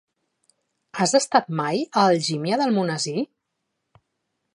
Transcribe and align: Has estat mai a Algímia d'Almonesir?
Has 1.03 1.11
estat 1.19 1.51
mai 1.59 1.83
a 1.83 2.05
Algímia 2.13 2.59
d'Almonesir? 2.63 3.15